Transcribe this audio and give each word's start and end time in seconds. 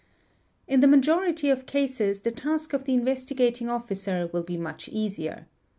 | 0.37 0.67
In 0.73 0.79
the 0.79 0.87
majority 0.87 1.51
of 1.51 1.67
cases 1.67 2.21
the 2.21 2.31
task 2.31 2.73
of 2.73 2.85
the 2.85 2.93
Investigating 2.95 3.69
Officer 3.69 4.27
will 4.33 4.41
be— 4.41 4.57
much 4.67 4.89
easier. 4.89 5.45